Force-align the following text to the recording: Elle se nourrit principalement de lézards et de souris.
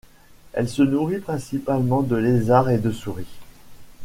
Elle 0.53 0.67
se 0.67 0.81
nourrit 0.81 1.19
principalement 1.19 2.01
de 2.01 2.15
lézards 2.15 2.71
et 2.71 2.79
de 2.79 2.89
souris. 2.89 3.37